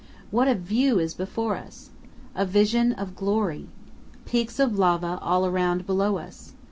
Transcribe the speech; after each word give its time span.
What 0.31 0.47
a 0.47 0.55
view 0.55 0.97
is 0.97 1.13
before 1.13 1.55
us! 1.55 1.91
A 2.33 2.43
vision 2.43 2.91
of 2.93 3.15
glory! 3.15 3.67
Peaks 4.25 4.57
of 4.57 4.79
lava 4.79 5.19
all 5.21 5.45
around 5.45 5.85
below 5.85 6.17
us. 6.17 6.53